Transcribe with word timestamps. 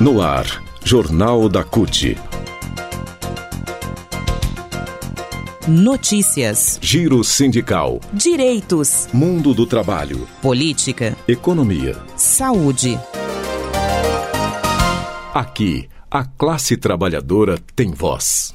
No 0.00 0.22
ar, 0.22 0.62
Jornal 0.84 1.48
da 1.48 1.64
CUT. 1.64 2.16
Notícias. 5.66 6.78
Giro 6.80 7.24
sindical. 7.24 7.98
Direitos. 8.12 9.08
Mundo 9.12 9.52
do 9.52 9.66
trabalho. 9.66 10.28
Política. 10.40 11.16
Economia. 11.26 11.96
Saúde. 12.14 12.96
Aqui, 15.34 15.88
a 16.08 16.24
classe 16.24 16.76
trabalhadora 16.76 17.58
tem 17.74 17.90
voz. 17.90 18.54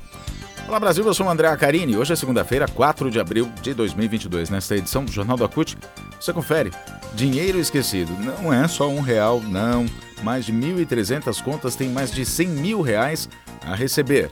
Olá 0.65 0.79
Brasil, 0.79 1.05
eu 1.05 1.13
sou 1.13 1.27
o 1.27 1.29
André 1.29 1.49
Acarini. 1.49 1.97
Hoje 1.97 2.13
é 2.13 2.15
segunda-feira, 2.15 2.69
4 2.69 3.11
de 3.11 3.19
abril 3.19 3.51
de 3.61 3.73
2022. 3.73 4.49
Nesta 4.49 4.77
edição 4.77 5.03
do 5.03 5.11
Jornal 5.11 5.35
da 5.35 5.49
CUT, 5.49 5.77
você 6.17 6.31
confere. 6.31 6.71
Dinheiro 7.13 7.59
esquecido. 7.59 8.13
Não 8.13 8.53
é 8.53 8.65
só 8.69 8.87
um 8.87 9.01
real, 9.01 9.41
não. 9.41 9.85
Mais 10.23 10.45
de 10.45 10.53
1.300 10.53 11.43
contas 11.43 11.75
têm 11.75 11.89
mais 11.89 12.11
de 12.11 12.25
100 12.25 12.47
mil 12.47 12.81
reais 12.81 13.29
a 13.61 13.75
receber. 13.75 14.31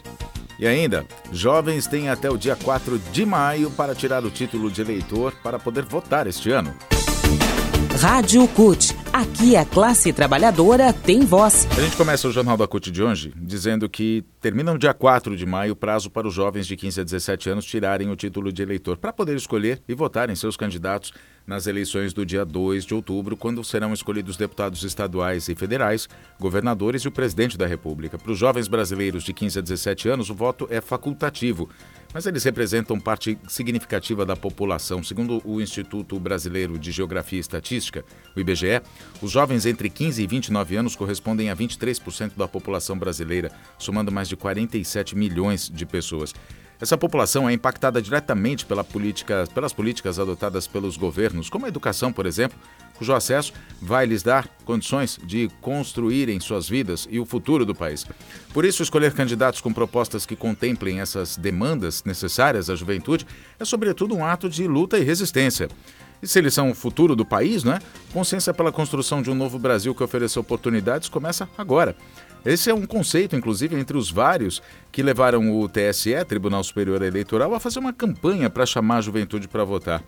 E 0.57 0.65
ainda, 0.65 1.05
jovens 1.31 1.85
têm 1.85 2.07
até 2.07 2.29
o 2.29 2.37
dia 2.37 2.55
4 2.55 2.97
de 3.11 3.25
maio 3.25 3.69
para 3.71 3.93
tirar 3.93 4.23
o 4.23 4.31
título 4.31 4.71
de 4.71 4.81
eleitor 4.81 5.33
para 5.43 5.59
poder 5.59 5.83
votar 5.83 6.27
este 6.27 6.51
ano. 6.51 6.73
Rádio 7.99 8.47
CUT. 8.47 8.95
Aqui 9.11 9.55
a 9.55 9.65
classe 9.65 10.13
trabalhadora 10.13 10.93
tem 10.93 11.21
voz. 11.21 11.67
A 11.77 11.81
gente 11.81 11.95
começa 11.97 12.27
o 12.27 12.31
Jornal 12.31 12.55
da 12.55 12.67
CUT 12.67 12.89
de 12.89 13.03
hoje 13.03 13.33
dizendo 13.35 13.89
que 13.89 14.23
termina 14.39 14.71
no 14.71 14.79
dia 14.79 14.93
4 14.93 15.35
de 15.35 15.45
maio 15.45 15.73
o 15.73 15.75
prazo 15.75 16.09
para 16.09 16.27
os 16.27 16.33
jovens 16.33 16.65
de 16.65 16.75
15 16.77 17.01
a 17.01 17.03
17 17.03 17.49
anos 17.49 17.65
tirarem 17.65 18.09
o 18.09 18.15
título 18.15 18.51
de 18.51 18.61
eleitor 18.61 18.97
para 18.97 19.11
poder 19.11 19.35
escolher 19.35 19.81
e 19.87 19.93
votarem 19.93 20.35
seus 20.35 20.55
candidatos 20.55 21.13
nas 21.45 21.67
eleições 21.67 22.13
do 22.13 22.25
dia 22.25 22.45
2 22.45 22.85
de 22.85 22.93
outubro, 22.93 23.35
quando 23.35 23.63
serão 23.63 23.93
escolhidos 23.93 24.37
deputados 24.37 24.83
estaduais 24.83 25.49
e 25.49 25.55
federais, 25.55 26.07
governadores 26.39 27.01
e 27.03 27.07
o 27.07 27.11
presidente 27.11 27.57
da 27.57 27.67
República. 27.67 28.17
Para 28.17 28.31
os 28.31 28.37
jovens 28.37 28.67
brasileiros 28.67 29.23
de 29.23 29.33
15 29.33 29.59
a 29.59 29.61
17 29.61 30.09
anos, 30.09 30.29
o 30.29 30.35
voto 30.35 30.67
é 30.69 30.79
facultativo, 30.79 31.69
mas 32.13 32.25
eles 32.25 32.43
representam 32.43 32.99
parte 32.99 33.37
significativa 33.47 34.25
da 34.25 34.35
população. 34.35 35.03
Segundo 35.03 35.41
o 35.45 35.61
Instituto 35.61 36.19
Brasileiro 36.19 36.77
de 36.77 36.91
Geografia 36.91 37.37
e 37.37 37.41
Estatística, 37.41 38.03
o 38.35 38.39
IBGE, 38.39 38.81
os 39.21 39.31
jovens 39.31 39.65
entre 39.65 39.89
15 39.89 40.21
e 40.21 40.27
29 40.27 40.75
anos 40.75 40.95
correspondem 40.95 41.49
a 41.49 41.55
23% 41.55 42.33
da 42.35 42.47
população 42.47 42.97
brasileira, 42.97 43.51
somando 43.77 44.11
mais 44.11 44.27
de 44.27 44.35
47 44.35 45.15
milhões 45.15 45.69
de 45.69 45.85
pessoas. 45.85 46.33
Essa 46.81 46.97
população 46.97 47.47
é 47.47 47.53
impactada 47.53 48.01
diretamente 48.01 48.65
pela 48.65 48.83
política, 48.83 49.47
pelas 49.53 49.71
políticas 49.71 50.17
adotadas 50.17 50.65
pelos 50.65 50.97
governos, 50.97 51.47
como 51.47 51.65
a 51.65 51.69
educação, 51.69 52.11
por 52.11 52.25
exemplo, 52.25 52.57
cujo 52.95 53.13
acesso 53.13 53.53
vai 53.79 54.07
lhes 54.07 54.23
dar 54.23 54.47
condições 54.65 55.19
de 55.23 55.47
construírem 55.61 56.39
suas 56.39 56.67
vidas 56.67 57.07
e 57.09 57.19
o 57.19 57.25
futuro 57.25 57.67
do 57.67 57.75
país. 57.75 58.05
Por 58.51 58.65
isso, 58.65 58.81
escolher 58.81 59.13
candidatos 59.13 59.61
com 59.61 59.71
propostas 59.71 60.25
que 60.25 60.35
contemplem 60.35 60.99
essas 60.99 61.37
demandas 61.37 62.03
necessárias 62.03 62.67
à 62.67 62.75
juventude 62.75 63.27
é, 63.59 63.65
sobretudo, 63.65 64.15
um 64.15 64.25
ato 64.25 64.49
de 64.49 64.67
luta 64.67 64.97
e 64.97 65.03
resistência. 65.03 65.69
E 66.21 66.27
se 66.27 66.37
eles 66.39 66.53
são 66.53 66.69
o 66.69 66.75
futuro 66.75 67.15
do 67.15 67.25
país, 67.25 67.63
não 67.63 67.73
é? 67.73 67.79
Consciência 68.13 68.53
pela 68.53 68.71
construção 68.71 69.21
de 69.21 69.31
um 69.31 69.35
novo 69.35 69.57
Brasil 69.57 69.95
que 69.95 70.03
ofereça 70.03 70.39
oportunidades 70.39 71.09
começa 71.09 71.49
agora. 71.57 71.95
Esse 72.45 72.69
é 72.69 72.73
um 72.73 72.85
conceito, 72.85 73.35
inclusive, 73.35 73.75
entre 73.75 73.97
os 73.97 74.11
vários 74.11 74.61
que 74.91 75.03
levaram 75.03 75.59
o 75.59 75.69
TSE, 75.69 76.25
Tribunal 76.25 76.63
Superior 76.63 77.01
Eleitoral, 77.01 77.53
a 77.53 77.59
fazer 77.59 77.79
uma 77.79 77.93
campanha 77.93 78.49
para 78.49 78.65
chamar 78.65 78.97
a 78.97 79.01
juventude 79.01 79.47
para 79.47 79.63
votar. 79.63 80.03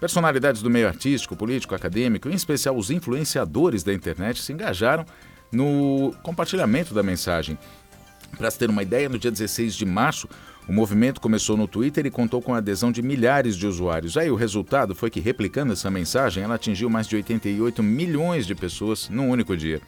Personalidades 0.00 0.62
do 0.62 0.70
meio 0.70 0.88
artístico, 0.88 1.36
político, 1.36 1.74
acadêmico, 1.74 2.28
em 2.28 2.34
especial 2.34 2.76
os 2.76 2.90
influenciadores 2.90 3.84
da 3.84 3.92
internet, 3.92 4.40
se 4.40 4.52
engajaram 4.52 5.04
no 5.52 6.12
compartilhamento 6.22 6.92
da 6.94 7.02
mensagem. 7.02 7.58
Para 8.36 8.50
se 8.50 8.58
ter 8.58 8.70
uma 8.70 8.82
ideia, 8.82 9.08
no 9.08 9.18
dia 9.18 9.30
16 9.30 9.74
de 9.74 9.84
março, 9.84 10.28
o 10.68 10.72
movimento 10.72 11.20
começou 11.20 11.56
no 11.56 11.66
Twitter 11.66 12.06
e 12.06 12.10
contou 12.10 12.40
com 12.40 12.54
a 12.54 12.58
adesão 12.58 12.92
de 12.92 13.02
milhares 13.02 13.56
de 13.56 13.66
usuários. 13.66 14.16
Aí 14.16 14.30
o 14.30 14.36
resultado 14.36 14.94
foi 14.94 15.10
que, 15.10 15.20
replicando 15.20 15.72
essa 15.72 15.90
mensagem, 15.90 16.44
ela 16.44 16.54
atingiu 16.54 16.88
mais 16.88 17.08
de 17.08 17.16
88 17.16 17.82
milhões 17.82 18.46
de 18.46 18.54
pessoas 18.54 19.08
num 19.08 19.28
único 19.28 19.56
dia. 19.56 19.80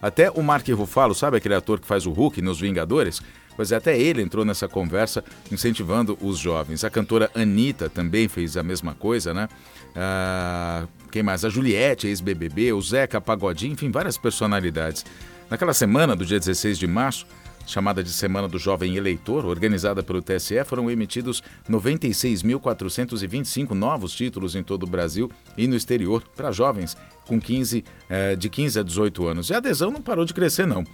Até 0.00 0.30
o 0.30 0.42
Mark 0.42 0.66
Ruffalo, 0.68 1.14
sabe 1.14 1.36
aquele 1.36 1.54
ator 1.54 1.80
que 1.80 1.86
faz 1.86 2.06
o 2.06 2.10
Hulk 2.10 2.40
nos 2.40 2.60
Vingadores? 2.60 3.20
Pois 3.56 3.72
é, 3.72 3.76
até 3.76 3.98
ele 3.98 4.22
entrou 4.22 4.44
nessa 4.44 4.66
conversa 4.66 5.22
incentivando 5.52 6.16
os 6.22 6.38
jovens. 6.38 6.84
A 6.84 6.88
cantora 6.88 7.30
Anitta 7.34 7.90
também 7.90 8.26
fez 8.28 8.56
a 8.56 8.62
mesma 8.62 8.94
coisa, 8.94 9.34
né? 9.34 9.48
Ah, 9.94 10.86
quem 11.10 11.22
mais? 11.22 11.44
A 11.44 11.50
Juliette, 11.50 12.06
ex-BBB, 12.06 12.72
o 12.72 12.80
Zeca 12.80 13.20
Pagodinho, 13.20 13.72
enfim, 13.72 13.90
várias 13.90 14.16
personalidades. 14.16 15.04
Naquela 15.50 15.74
semana 15.74 16.16
do 16.16 16.24
dia 16.24 16.38
16 16.38 16.78
de 16.78 16.86
março, 16.86 17.26
chamada 17.70 18.02
de 18.02 18.10
Semana 18.10 18.48
do 18.48 18.58
Jovem 18.58 18.96
Eleitor, 18.96 19.46
organizada 19.46 20.02
pelo 20.02 20.20
TSE, 20.20 20.62
foram 20.64 20.90
emitidos 20.90 21.40
96.425 21.68 23.70
novos 23.70 24.12
títulos 24.12 24.56
em 24.56 24.62
todo 24.62 24.82
o 24.82 24.86
Brasil 24.86 25.30
e 25.56 25.66
no 25.66 25.74
exterior 25.76 26.22
para 26.36 26.52
jovens 26.52 26.94
com 27.26 27.40
15, 27.40 27.82
eh, 28.08 28.36
de 28.36 28.50
15 28.50 28.80
a 28.80 28.82
18 28.82 29.26
anos. 29.26 29.48
E 29.50 29.54
a 29.54 29.58
adesão 29.58 29.90
não 29.90 30.02
parou 30.02 30.24
de 30.24 30.34
crescer, 30.34 30.66
não. 30.66 30.84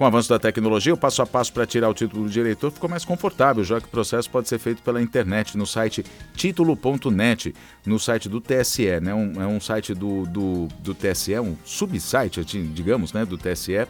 Com 0.00 0.04
o 0.04 0.06
avanço 0.06 0.30
da 0.30 0.38
tecnologia, 0.38 0.94
o 0.94 0.96
passo 0.96 1.20
a 1.20 1.26
passo 1.26 1.52
para 1.52 1.66
tirar 1.66 1.90
o 1.90 1.92
título 1.92 2.26
de 2.26 2.40
eleitor 2.40 2.70
ficou 2.70 2.88
mais 2.88 3.04
confortável, 3.04 3.62
já 3.62 3.78
que 3.78 3.86
o 3.86 3.90
processo 3.90 4.30
pode 4.30 4.48
ser 4.48 4.58
feito 4.58 4.80
pela 4.82 5.02
internet 5.02 5.58
no 5.58 5.66
site 5.66 6.02
título.net, 6.34 7.54
no 7.84 7.98
site 7.98 8.26
do 8.26 8.40
TSE. 8.40 8.98
Né? 8.98 9.12
Um, 9.12 9.42
é 9.42 9.46
um 9.46 9.60
site 9.60 9.92
do, 9.92 10.24
do, 10.24 10.68
do 10.78 10.94
TSE, 10.94 11.38
um 11.38 11.54
subsite, 11.66 12.42
digamos, 12.72 13.12
né, 13.12 13.26
do 13.26 13.36
TSE. 13.36 13.86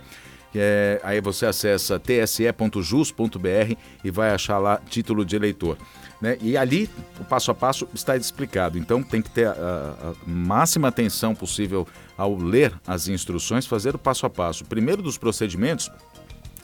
É, 0.55 1.00
aí 1.05 1.21
você 1.21 1.47
acessa 1.47 1.99
tse.jus.br 1.99 3.75
e 4.03 4.11
vai 4.11 4.31
achar 4.31 4.59
lá 4.59 4.81
título 4.88 5.25
de 5.25 5.37
eleitor. 5.37 5.77
Né? 6.21 6.37
E 6.41 6.56
ali 6.56 6.91
o 7.19 7.25
passo 7.25 7.50
a 7.50 7.55
passo 7.55 7.88
está 7.94 8.16
explicado. 8.16 8.77
Então 8.78 9.03
tem 9.03 9.22
que 9.22 9.31
ter 9.31 9.47
a, 9.47 9.52
a, 9.52 10.14
máxima 10.26 10.88
atenção 10.88 11.35
possível 11.35 11.87
ao 12.17 12.37
ler 12.37 12.73
as 12.87 13.08
instruções, 13.08 13.67
fazer 13.67 13.94
o 13.94 13.99
passo 13.99 14.26
a 14.26 14.31
passo. 14.31 14.64
O 14.64 14.67
primeiro 14.67 15.02
dos 15.02 15.17
procedimentos, 15.17 15.91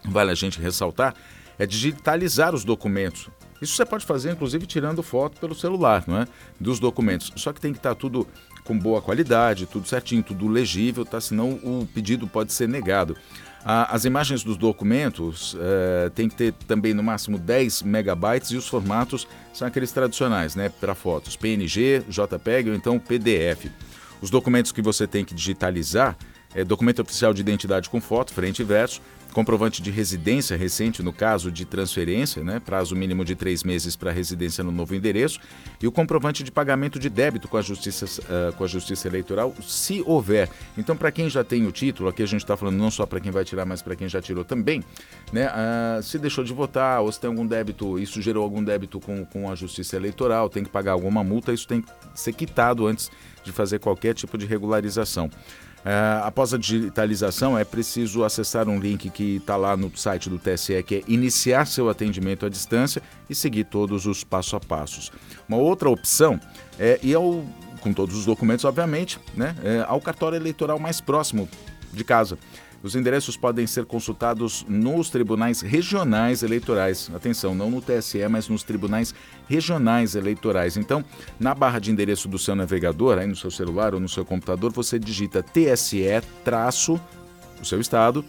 vale 0.04 0.30
a 0.30 0.34
gente 0.34 0.60
ressaltar, 0.60 1.14
é 1.58 1.64
digitalizar 1.64 2.54
os 2.54 2.64
documentos. 2.64 3.30
Isso 3.60 3.74
você 3.74 3.86
pode 3.86 4.04
fazer, 4.04 4.32
inclusive, 4.32 4.66
tirando 4.66 5.02
foto 5.02 5.40
pelo 5.40 5.54
celular, 5.54 6.04
não 6.06 6.20
é? 6.20 6.28
Dos 6.60 6.78
documentos. 6.78 7.32
Só 7.36 7.54
que 7.54 7.60
tem 7.60 7.72
que 7.72 7.78
estar 7.78 7.94
tudo 7.94 8.26
com 8.64 8.78
boa 8.78 9.00
qualidade, 9.00 9.64
tudo 9.64 9.88
certinho, 9.88 10.22
tudo 10.22 10.46
legível, 10.46 11.06
tá? 11.06 11.18
Senão 11.20 11.52
o 11.62 11.88
pedido 11.94 12.26
pode 12.26 12.52
ser 12.52 12.68
negado. 12.68 13.16
As 13.68 14.04
imagens 14.04 14.44
dos 14.44 14.56
documentos 14.56 15.56
é, 15.58 16.08
tem 16.10 16.28
que 16.28 16.36
ter 16.36 16.52
também 16.68 16.94
no 16.94 17.02
máximo 17.02 17.36
10 17.36 17.82
megabytes 17.82 18.52
e 18.52 18.56
os 18.56 18.68
formatos 18.68 19.26
são 19.52 19.66
aqueles 19.66 19.90
tradicionais, 19.90 20.54
né, 20.54 20.68
para 20.68 20.94
fotos, 20.94 21.34
PNG, 21.34 22.04
JPEG 22.08 22.70
ou 22.70 22.76
então 22.76 22.96
PDF. 22.96 23.66
Os 24.22 24.30
documentos 24.30 24.70
que 24.70 24.80
você 24.80 25.04
tem 25.04 25.24
que 25.24 25.34
digitalizar 25.34 26.16
é, 26.56 26.64
documento 26.64 27.02
oficial 27.02 27.34
de 27.34 27.42
identidade 27.42 27.90
com 27.90 28.00
foto, 28.00 28.32
frente 28.32 28.60
e 28.60 28.64
verso, 28.64 29.02
comprovante 29.36 29.82
de 29.82 29.90
residência 29.90 30.56
recente 30.56 31.02
no 31.02 31.12
caso 31.12 31.52
de 31.52 31.66
transferência, 31.66 32.42
né, 32.42 32.58
prazo 32.58 32.96
mínimo 32.96 33.22
de 33.22 33.34
três 33.34 33.62
meses 33.62 33.94
para 33.94 34.10
residência 34.10 34.64
no 34.64 34.72
novo 34.72 34.94
endereço, 34.94 35.38
e 35.78 35.86
o 35.86 35.92
comprovante 35.92 36.42
de 36.42 36.50
pagamento 36.50 36.98
de 36.98 37.10
débito 37.10 37.46
com 37.46 37.58
a 37.58 37.60
Justiça, 37.60 38.06
uh, 38.06 38.54
com 38.54 38.64
a 38.64 38.66
justiça 38.66 39.06
Eleitoral, 39.06 39.54
se 39.60 40.02
houver. 40.06 40.48
Então, 40.78 40.96
para 40.96 41.12
quem 41.12 41.28
já 41.28 41.44
tem 41.44 41.66
o 41.66 41.70
título, 41.70 42.08
aqui 42.08 42.22
a 42.22 42.26
gente 42.26 42.40
está 42.40 42.56
falando 42.56 42.78
não 42.78 42.90
só 42.90 43.04
para 43.04 43.20
quem 43.20 43.30
vai 43.30 43.44
tirar, 43.44 43.66
mas 43.66 43.82
para 43.82 43.94
quem 43.94 44.08
já 44.08 44.22
tirou 44.22 44.42
também, 44.42 44.82
né, 45.30 45.48
uh, 45.48 46.02
se 46.02 46.18
deixou 46.18 46.42
de 46.42 46.54
votar 46.54 47.02
ou 47.02 47.12
se 47.12 47.20
tem 47.20 47.28
algum 47.28 47.46
débito, 47.46 47.98
isso 47.98 48.22
gerou 48.22 48.42
algum 48.42 48.64
débito 48.64 48.98
com, 48.98 49.22
com 49.26 49.50
a 49.50 49.54
Justiça 49.54 49.96
Eleitoral, 49.96 50.48
tem 50.48 50.64
que 50.64 50.70
pagar 50.70 50.92
alguma 50.92 51.22
multa, 51.22 51.52
isso 51.52 51.68
tem 51.68 51.82
que 51.82 51.92
ser 52.14 52.32
quitado 52.32 52.86
antes 52.86 53.10
de 53.44 53.52
fazer 53.52 53.80
qualquer 53.80 54.14
tipo 54.14 54.38
de 54.38 54.46
regularização. 54.46 55.30
Uh, 55.78 56.24
após 56.24 56.52
a 56.52 56.58
digitalização, 56.58 57.56
é 57.56 57.64
preciso 57.64 58.24
acessar 58.24 58.68
um 58.68 58.80
link 58.80 59.08
que 59.10 59.36
está 59.36 59.56
lá 59.56 59.76
no 59.76 59.96
site 59.96 60.28
do 60.28 60.36
TSE, 60.36 60.82
que 60.82 60.96
é 60.96 61.02
iniciar 61.06 61.64
seu 61.66 61.88
atendimento 61.88 62.44
à 62.44 62.48
distância 62.48 63.00
e 63.30 63.34
seguir 63.34 63.64
todos 63.64 64.04
os 64.04 64.24
passo 64.24 64.56
a 64.56 64.60
passos. 64.60 65.12
Uma 65.48 65.58
outra 65.58 65.88
opção 65.88 66.40
é 66.76 66.98
ir 67.04 67.14
ao, 67.14 67.44
com 67.80 67.92
todos 67.92 68.16
os 68.16 68.26
documentos, 68.26 68.64
obviamente, 68.64 69.20
né, 69.34 69.54
é, 69.62 69.84
ao 69.86 70.00
cartório 70.00 70.34
eleitoral 70.34 70.78
mais 70.80 71.00
próximo 71.00 71.48
de 71.92 72.02
casa. 72.02 72.36
Os 72.82 72.94
endereços 72.94 73.36
podem 73.36 73.66
ser 73.66 73.84
consultados 73.84 74.64
nos 74.68 75.10
tribunais 75.10 75.60
regionais 75.60 76.42
eleitorais. 76.42 77.10
Atenção, 77.14 77.54
não 77.54 77.70
no 77.70 77.80
TSE, 77.80 78.26
mas 78.28 78.48
nos 78.48 78.62
tribunais 78.62 79.14
regionais 79.48 80.14
eleitorais. 80.14 80.76
Então, 80.76 81.04
na 81.38 81.54
barra 81.54 81.78
de 81.78 81.90
endereço 81.90 82.28
do 82.28 82.38
seu 82.38 82.54
navegador, 82.54 83.18
aí 83.18 83.26
no 83.26 83.36
seu 83.36 83.50
celular 83.50 83.94
ou 83.94 84.00
no 84.00 84.08
seu 84.08 84.24
computador, 84.24 84.72
você 84.72 84.98
digita 84.98 85.42
TSE 85.42 86.22
traço 86.44 87.00
o 87.60 87.64
seu 87.64 87.80
estado 87.80 88.24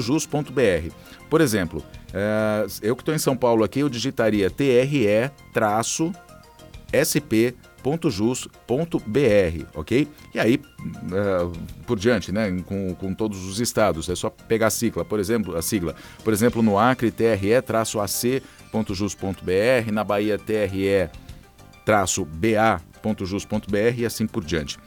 .jus.br. 0.00 0.92
Por 1.28 1.40
exemplo, 1.40 1.82
eh, 2.12 2.66
eu 2.80 2.94
que 2.94 3.02
estou 3.02 3.14
em 3.14 3.18
São 3.18 3.36
Paulo 3.36 3.64
aqui, 3.64 3.80
eu 3.80 3.88
digitaria 3.88 4.48
TRE 4.48 5.30
traço 5.52 6.12
SP 6.94 7.56
www.jus.br, 7.84 9.66
ok? 9.74 10.08
E 10.34 10.38
aí, 10.38 10.54
uh, 10.56 11.52
por 11.86 11.98
diante, 11.98 12.32
né, 12.32 12.50
com, 12.64 12.94
com 12.94 13.12
todos 13.12 13.44
os 13.44 13.60
estados, 13.60 14.08
é 14.08 14.14
só 14.14 14.30
pegar 14.30 14.68
a 14.68 14.70
sigla, 14.70 15.04
por 15.04 15.20
exemplo, 15.20 15.54
a 15.56 15.60
sigla, 15.62 15.94
por 16.22 16.32
exemplo, 16.32 16.62
no 16.62 16.78
Acre, 16.78 17.10
TRE-AC.jus.br, 17.10 18.40
na 19.92 20.02
Bahia, 20.02 20.38
TRE-BA.jus.br 20.38 21.08
e 23.98 24.06
assim 24.06 24.26
por 24.26 24.42
diante. 24.42 24.78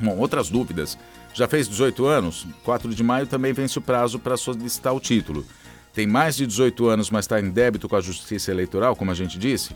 Bom, 0.00 0.16
outras 0.16 0.48
dúvidas. 0.48 0.96
Já 1.34 1.46
fez 1.46 1.68
18 1.68 2.06
anos? 2.06 2.46
4 2.64 2.92
de 2.94 3.02
maio 3.04 3.26
também 3.26 3.52
vence 3.52 3.78
o 3.78 3.82
prazo 3.82 4.18
para 4.18 4.36
solicitar 4.36 4.94
o 4.94 5.00
título. 5.00 5.44
Tem 5.92 6.06
mais 6.06 6.36
de 6.36 6.46
18 6.46 6.88
anos, 6.88 7.10
mas 7.10 7.24
está 7.24 7.40
em 7.40 7.50
débito 7.50 7.88
com 7.88 7.96
a 7.96 8.00
Justiça 8.00 8.50
Eleitoral, 8.50 8.94
como 8.96 9.10
a 9.10 9.14
gente 9.14 9.38
disse? 9.38 9.74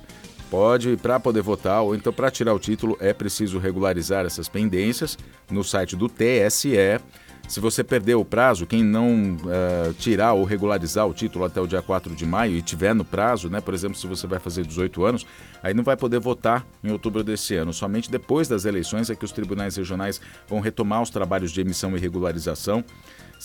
Pode, 0.50 0.96
para 0.96 1.18
poder 1.18 1.42
votar, 1.42 1.82
ou 1.82 1.94
então 1.94 2.12
para 2.12 2.30
tirar 2.30 2.54
o 2.54 2.58
título, 2.58 2.96
é 3.00 3.12
preciso 3.12 3.58
regularizar 3.58 4.24
essas 4.24 4.48
pendências 4.48 5.18
no 5.50 5.64
site 5.64 5.96
do 5.96 6.08
TSE. 6.08 7.00
Se 7.46 7.60
você 7.60 7.84
perdeu 7.84 8.20
o 8.20 8.24
prazo, 8.24 8.66
quem 8.66 8.82
não 8.82 9.36
uh, 9.36 9.92
tirar 9.98 10.32
ou 10.32 10.44
regularizar 10.44 11.06
o 11.06 11.12
título 11.12 11.44
até 11.44 11.60
o 11.60 11.66
dia 11.66 11.82
4 11.82 12.14
de 12.14 12.24
maio 12.24 12.56
e 12.56 12.62
tiver 12.62 12.94
no 12.94 13.04
prazo, 13.04 13.50
né, 13.50 13.60
por 13.60 13.74
exemplo, 13.74 13.96
se 13.98 14.06
você 14.06 14.26
vai 14.26 14.38
fazer 14.38 14.64
18 14.64 15.04
anos, 15.04 15.26
aí 15.62 15.74
não 15.74 15.84
vai 15.84 15.96
poder 15.96 16.18
votar 16.20 16.66
em 16.82 16.90
outubro 16.90 17.22
desse 17.22 17.54
ano. 17.54 17.72
Somente 17.72 18.10
depois 18.10 18.48
das 18.48 18.64
eleições 18.64 19.10
é 19.10 19.14
que 19.14 19.26
os 19.26 19.32
tribunais 19.32 19.76
regionais 19.76 20.20
vão 20.48 20.60
retomar 20.60 21.02
os 21.02 21.10
trabalhos 21.10 21.52
de 21.52 21.60
emissão 21.60 21.94
e 21.94 22.00
regularização. 22.00 22.82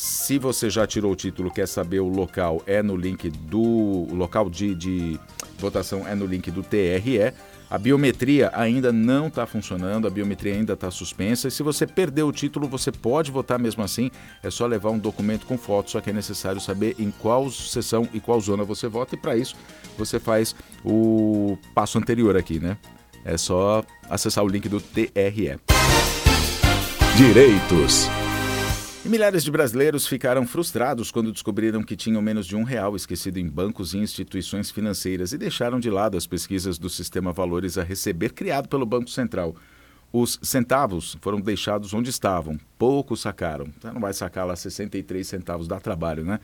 Se 0.01 0.39
você 0.39 0.69
já 0.69 0.87
tirou 0.87 1.11
o 1.11 1.15
título, 1.15 1.51
quer 1.51 1.67
saber 1.67 1.99
o 1.99 2.07
local, 2.07 2.63
é 2.65 2.81
no 2.81 2.95
link 2.95 3.29
do 3.29 3.59
o 3.59 4.15
local 4.15 4.49
de, 4.49 4.73
de 4.73 5.19
votação 5.57 6.07
é 6.07 6.15
no 6.15 6.25
link 6.25 6.49
do 6.49 6.63
TRE. 6.63 7.33
A 7.69 7.77
biometria 7.77 8.49
ainda 8.53 8.93
não 8.93 9.27
está 9.27 9.45
funcionando, 9.45 10.07
a 10.07 10.09
biometria 10.09 10.53
ainda 10.53 10.71
está 10.71 10.89
suspensa. 10.89 11.49
E 11.49 11.51
se 11.51 11.61
você 11.61 11.85
perdeu 11.85 12.29
o 12.29 12.31
título, 12.31 12.65
você 12.65 12.93
pode 12.93 13.29
votar 13.29 13.59
mesmo 13.59 13.83
assim. 13.83 14.09
É 14.41 14.49
só 14.49 14.65
levar 14.65 14.89
um 14.89 14.97
documento 14.97 15.45
com 15.45 15.57
foto, 15.57 15.91
só 15.91 15.99
que 15.99 16.11
é 16.11 16.13
necessário 16.13 16.61
saber 16.61 16.95
em 16.97 17.11
qual 17.11 17.51
sessão 17.51 18.07
e 18.13 18.21
qual 18.21 18.39
zona 18.39 18.63
você 18.63 18.87
vota. 18.87 19.15
E 19.15 19.17
para 19.17 19.35
isso, 19.35 19.53
você 19.97 20.17
faz 20.17 20.55
o 20.85 21.57
passo 21.75 21.97
anterior 21.97 22.37
aqui, 22.37 22.57
né? 22.57 22.77
É 23.25 23.35
só 23.35 23.83
acessar 24.09 24.45
o 24.45 24.47
link 24.47 24.69
do 24.69 24.79
TRE. 24.79 25.59
Direitos. 27.17 28.09
E 29.05 29.07
milhares 29.07 29.45
de 29.45 29.51
brasileiros 29.51 30.05
ficaram 30.05 30.45
frustrados 30.45 31.09
quando 31.09 31.31
descobriram 31.31 31.81
que 31.81 31.95
tinham 31.95 32.21
menos 32.21 32.45
de 32.45 32.55
um 32.55 32.63
real 32.63 32.97
esquecido 32.97 33.37
em 33.37 33.47
bancos 33.47 33.93
e 33.93 33.97
instituições 33.97 34.69
financeiras 34.69 35.31
e 35.31 35.37
deixaram 35.37 35.79
de 35.79 35.89
lado 35.89 36.17
as 36.17 36.27
pesquisas 36.27 36.77
do 36.77 36.89
sistema 36.89 37.31
Valores 37.31 37.77
a 37.77 37.83
Receber 37.83 38.33
criado 38.33 38.67
pelo 38.67 38.85
Banco 38.85 39.09
Central. 39.09 39.55
Os 40.11 40.37
centavos 40.41 41.17
foram 41.21 41.39
deixados 41.39 41.93
onde 41.93 42.09
estavam, 42.09 42.59
poucos 42.77 43.21
sacaram. 43.21 43.67
Você 43.79 43.89
não 43.89 44.01
vai 44.01 44.11
sacar 44.11 44.45
lá 44.45 44.55
63 44.55 45.25
centavos, 45.25 45.67
dá 45.67 45.79
trabalho, 45.79 46.25
né? 46.25 46.39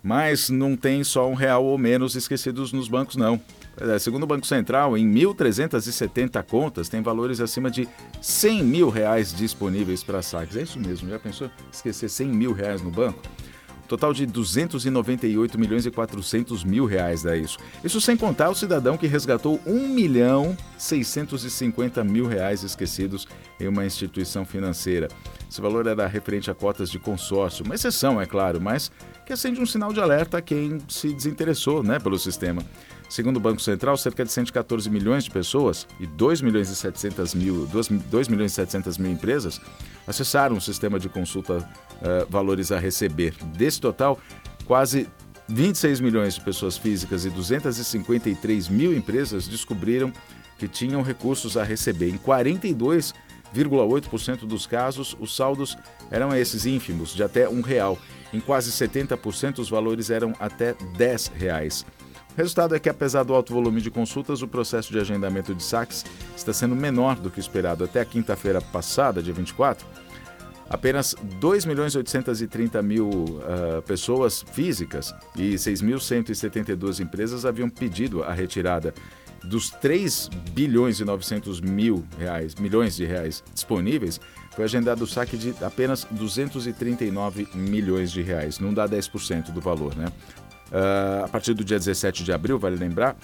Mas 0.00 0.50
não 0.50 0.76
tem 0.76 1.02
só 1.02 1.28
um 1.28 1.34
real 1.34 1.64
ou 1.64 1.76
menos 1.76 2.14
esquecidos 2.14 2.72
nos 2.72 2.86
bancos, 2.86 3.16
não. 3.16 3.40
É, 3.80 3.98
segundo 3.98 4.24
o 4.24 4.26
Banco 4.26 4.46
Central, 4.46 4.96
em 4.96 5.10
1.370 5.10 6.42
contas 6.44 6.88
tem 6.88 7.00
valores 7.00 7.40
acima 7.40 7.70
de 7.70 7.88
100 8.20 8.62
mil 8.62 8.90
reais 8.90 9.32
disponíveis 9.34 10.02
para 10.02 10.22
saques. 10.22 10.56
É 10.56 10.62
isso 10.62 10.78
mesmo, 10.78 11.08
já 11.08 11.18
pensou 11.18 11.50
esquecer 11.72 12.08
100 12.08 12.28
mil 12.28 12.52
reais 12.52 12.82
no 12.82 12.90
banco? 12.90 13.20
Total 13.88 14.14
de 14.14 14.24
298 14.24 15.58
milhões 15.58 15.84
e 15.84 15.90
400 15.90 16.64
mil 16.64 16.86
reais 16.86 17.22
dá 17.22 17.36
isso. 17.36 17.58
Isso 17.84 18.00
sem 18.00 18.16
contar 18.16 18.48
o 18.48 18.54
cidadão 18.54 18.96
que 18.96 19.06
resgatou 19.06 19.60
1 19.66 19.88
milhão 19.88 20.56
650 20.78 22.02
mil 22.02 22.26
reais 22.26 22.62
esquecidos 22.62 23.28
em 23.60 23.68
uma 23.68 23.84
instituição 23.84 24.46
financeira. 24.46 25.08
Esse 25.50 25.60
valor 25.60 25.86
era 25.86 26.06
referente 26.06 26.50
a 26.50 26.54
cotas 26.54 26.90
de 26.90 26.98
consórcio, 26.98 27.66
uma 27.66 27.74
exceção, 27.74 28.18
é 28.18 28.24
claro, 28.24 28.58
mas 28.58 28.90
que 29.26 29.32
acende 29.32 29.60
um 29.60 29.66
sinal 29.66 29.92
de 29.92 30.00
alerta 30.00 30.38
a 30.38 30.42
quem 30.42 30.78
se 30.88 31.12
desinteressou 31.12 31.82
né, 31.82 31.98
pelo 31.98 32.18
sistema. 32.18 32.62
Segundo 33.08 33.36
o 33.36 33.40
Banco 33.40 33.60
Central, 33.60 33.96
cerca 33.96 34.24
de 34.24 34.32
114 34.32 34.88
milhões 34.88 35.24
de 35.24 35.30
pessoas 35.30 35.86
e 36.00 36.06
2 36.06 36.40
milhões 36.40 36.70
e 36.70 36.76
700 36.76 37.34
mil, 37.34 37.66
2, 37.66 37.88
2 37.88 38.28
milhões 38.28 38.52
e 38.52 38.54
700 38.54 38.98
mil 38.98 39.12
empresas 39.12 39.60
acessaram 40.06 40.56
o 40.56 40.60
sistema 40.60 40.98
de 40.98 41.08
consulta 41.08 41.58
uh, 41.58 42.30
valores 42.30 42.72
a 42.72 42.78
receber. 42.78 43.34
Desse 43.54 43.80
total, 43.80 44.18
quase 44.66 45.08
26 45.48 46.00
milhões 46.00 46.34
de 46.34 46.40
pessoas 46.40 46.76
físicas 46.78 47.24
e 47.24 47.30
253 47.30 48.68
mil 48.68 48.92
empresas 48.96 49.46
descobriram 49.46 50.12
que 50.58 50.66
tinham 50.66 51.02
recursos 51.02 51.56
a 51.56 51.62
receber. 51.64 52.08
Em 52.08 52.16
42,8% 52.16 54.46
dos 54.46 54.66
casos, 54.66 55.14
os 55.20 55.36
saldos 55.36 55.76
eram 56.10 56.34
esses 56.34 56.64
ínfimos, 56.64 57.14
de 57.14 57.22
até 57.22 57.46
um 57.48 57.60
real. 57.60 57.98
Em 58.32 58.40
quase 58.40 58.70
70% 58.70 59.58
os 59.58 59.68
valores 59.68 60.10
eram 60.10 60.34
até 60.40 60.74
10 60.96 61.32
reais. 61.34 61.84
O 62.32 62.36
resultado 62.36 62.74
é 62.74 62.78
que, 62.78 62.88
apesar 62.88 63.24
do 63.24 63.34
alto 63.34 63.52
volume 63.52 63.80
de 63.82 63.90
consultas, 63.90 64.40
o 64.40 64.48
processo 64.48 64.90
de 64.90 64.98
agendamento 64.98 65.54
de 65.54 65.62
saques 65.62 66.04
está 66.34 66.52
sendo 66.52 66.74
menor 66.74 67.16
do 67.16 67.30
que 67.30 67.38
esperado. 67.38 67.84
Até 67.84 68.00
a 68.00 68.04
quinta-feira 68.06 68.60
passada, 68.60 69.22
dia 69.22 69.34
24, 69.34 69.86
apenas 70.68 71.14
2 71.38 71.66
milhões 71.66 71.94
830 71.94 72.80
mil 72.80 73.10
uh, 73.10 73.82
pessoas 73.86 74.42
físicas 74.52 75.14
e 75.36 75.54
6.172 75.54 77.00
empresas 77.00 77.44
haviam 77.44 77.68
pedido 77.68 78.24
a 78.24 78.32
retirada 78.32 78.94
dos 79.44 79.70
3 79.70 80.30
bilhões 80.52 81.00
e 81.00 81.04
900 81.04 81.60
mil 81.60 82.04
reais, 82.18 82.54
milhões 82.54 82.96
de 82.96 83.04
reais 83.04 83.42
disponíveis, 83.52 84.18
foi 84.54 84.64
agendado 84.64 85.04
o 85.04 85.06
saque 85.06 85.36
de 85.36 85.54
apenas 85.64 86.06
239 86.10 87.48
milhões 87.54 88.12
de 88.12 88.22
reais. 88.22 88.58
Não 88.58 88.72
dá 88.72 88.88
10% 88.88 89.50
do 89.50 89.60
valor, 89.60 89.96
né? 89.96 90.06
Uh, 90.70 91.24
a 91.24 91.28
partir 91.28 91.54
do 91.54 91.64
dia 91.64 91.78
17 91.78 92.24
de 92.24 92.32
abril, 92.32 92.58
vale 92.58 92.76
lembrar, 92.76 93.16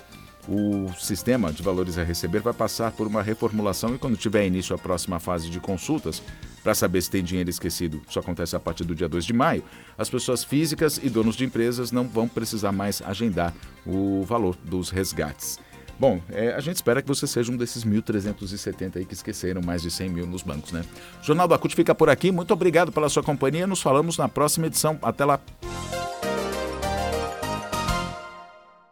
o 0.48 0.90
sistema 0.98 1.52
de 1.52 1.62
valores 1.62 1.98
a 1.98 2.02
receber 2.02 2.40
vai 2.40 2.54
passar 2.54 2.92
por 2.92 3.06
uma 3.06 3.22
reformulação 3.22 3.94
e 3.94 3.98
quando 3.98 4.16
tiver 4.16 4.46
início 4.46 4.74
a 4.74 4.78
próxima 4.78 5.20
fase 5.20 5.50
de 5.50 5.60
consultas, 5.60 6.22
para 6.62 6.74
saber 6.74 7.02
se 7.02 7.10
tem 7.10 7.22
dinheiro 7.22 7.50
esquecido, 7.50 8.02
isso 8.08 8.18
acontece 8.18 8.56
a 8.56 8.60
partir 8.60 8.84
do 8.84 8.94
dia 8.94 9.08
2 9.08 9.24
de 9.24 9.32
maio, 9.32 9.62
as 9.96 10.08
pessoas 10.08 10.42
físicas 10.42 10.98
e 11.02 11.10
donos 11.10 11.36
de 11.36 11.44
empresas 11.44 11.92
não 11.92 12.08
vão 12.08 12.26
precisar 12.26 12.72
mais 12.72 13.02
agendar 13.02 13.54
o 13.86 14.22
valor 14.24 14.56
dos 14.64 14.90
resgates. 14.90 15.58
Bom, 15.98 16.20
é, 16.30 16.54
a 16.54 16.60
gente 16.60 16.76
espera 16.76 17.02
que 17.02 17.08
você 17.08 17.26
seja 17.26 17.50
um 17.50 17.56
desses 17.56 17.84
1.370 17.84 18.96
aí 18.96 19.04
que 19.04 19.14
esqueceram 19.14 19.60
mais 19.60 19.82
de 19.82 19.90
100 19.90 20.08
mil 20.10 20.26
nos 20.26 20.42
bancos, 20.42 20.70
né? 20.70 20.84
O 21.20 21.26
Jornal 21.26 21.48
da 21.48 21.58
CUT 21.58 21.74
fica 21.74 21.94
por 21.94 22.08
aqui. 22.08 22.30
Muito 22.30 22.52
obrigado 22.52 22.92
pela 22.92 23.08
sua 23.08 23.22
companhia. 23.22 23.66
Nos 23.66 23.82
falamos 23.82 24.16
na 24.16 24.28
próxima 24.28 24.66
edição. 24.66 24.98
Até 25.02 25.24
lá. 25.24 25.40